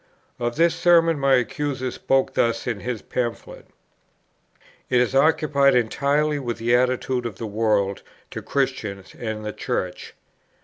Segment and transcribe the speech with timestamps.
[0.39, 3.67] Of this Sermon my accuser spoke thus in his Pamphlet:
[4.89, 8.01] "It is occupied entirely with the attitude of 'the world'
[8.31, 10.15] to 'Christians' and 'the Church.'